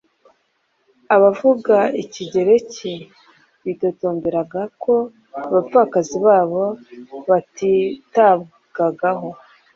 Abavuga 1.15 1.77
ikigereki 2.03 2.93
bitotomberaga 3.65 4.61
ko 4.83 4.95
abapfakazi 5.57 6.17
babo 6.25 6.63
batitabwagaho, 7.29 9.29